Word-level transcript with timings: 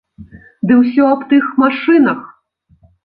Ды 0.71 0.77
ўсё 0.79 1.03
аб 1.09 1.21
тых 1.33 1.45
машынах. 1.65 2.19